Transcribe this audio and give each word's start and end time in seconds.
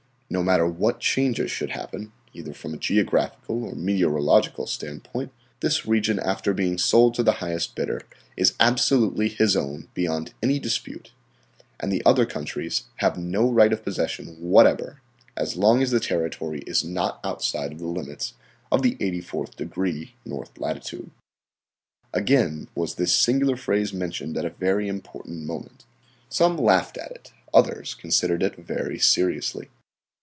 No 0.33 0.43
matter 0.43 0.65
what 0.65 1.01
changes 1.01 1.51
should 1.51 1.71
happen, 1.71 2.13
either 2.31 2.53
from 2.53 2.73
a 2.73 2.77
geographical 2.77 3.65
or 3.65 3.75
meteorological 3.75 4.65
standpoint, 4.65 5.33
this 5.59 5.85
region 5.85 6.19
after 6.21 6.53
being 6.53 6.77
sold 6.77 7.15
to 7.15 7.23
the 7.23 7.33
highest 7.43 7.75
bidder 7.75 8.03
is 8.37 8.53
absolutely 8.57 9.27
his 9.27 9.57
own 9.57 9.89
beyond 9.93 10.31
any 10.41 10.57
dispute, 10.57 11.11
and 11.81 11.91
the 11.91 12.01
other 12.05 12.25
countries 12.25 12.83
have 12.99 13.17
no 13.17 13.49
right 13.51 13.73
of 13.73 13.83
possession 13.83 14.37
whatever 14.39 15.01
as 15.35 15.57
long 15.57 15.83
as 15.83 15.91
the 15.91 15.99
territory 15.99 16.59
is 16.61 16.81
not 16.81 17.19
outside 17.25 17.73
of 17.73 17.79
the 17.79 17.87
limits 17.87 18.33
of 18.71 18.83
the 18.83 18.95
84th 18.95 19.57
degree 19.57 20.13
north 20.23 20.57
latitude." 20.57 21.11
Again 22.13 22.69
was 22.73 22.95
this 22.95 23.13
singular 23.13 23.57
phrase 23.57 23.91
mentioned 23.91 24.37
at 24.37 24.45
a 24.45 24.49
very 24.51 24.87
important 24.87 25.43
moment. 25.45 25.83
Some 26.29 26.55
laughed 26.57 26.97
at 26.97 27.11
it, 27.11 27.33
others 27.53 27.93
considered 27.95 28.41
it 28.41 28.55
very 28.55 28.97
seriously. 28.97 29.67